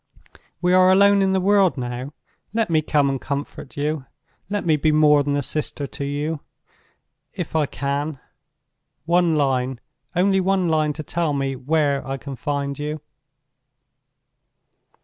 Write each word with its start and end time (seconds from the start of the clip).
We 0.63 0.73
are 0.73 0.91
alone 0.91 1.21
in 1.21 1.31
the 1.33 1.39
world 1.39 1.77
now—let 1.77 2.71
me 2.71 2.81
come 2.81 3.07
and 3.07 3.21
comfort 3.21 3.77
you, 3.77 4.07
let 4.49 4.65
me 4.65 4.75
be 4.75 4.91
more 4.91 5.21
than 5.21 5.35
a 5.35 5.43
sister 5.43 5.85
to 5.85 6.03
you, 6.03 6.39
if 7.35 7.55
I 7.55 7.67
can. 7.67 8.19
One 9.05 9.35
line—only 9.35 10.39
one 10.41 10.67
line 10.69 10.93
to 10.93 11.03
tell 11.03 11.33
me 11.33 11.55
where 11.55 12.03
I 12.03 12.17
can 12.17 12.35
find 12.35 12.79
you!" 12.79 12.99